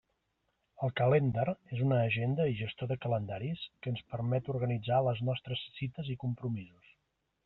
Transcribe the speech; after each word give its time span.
El 0.85 0.91
Calendar 0.99 1.43
és 1.75 1.83
una 1.87 1.99
agenda 2.05 2.47
i 2.53 2.57
gestor 2.61 2.89
de 2.91 2.97
calendaris 3.03 3.65
que 3.83 3.93
ens 3.97 4.01
permet 4.15 4.49
organitzar 4.55 5.03
les 5.09 5.21
nostres 5.29 5.63
cites 5.81 6.11
i 6.15 6.17
compromisos. 6.25 6.89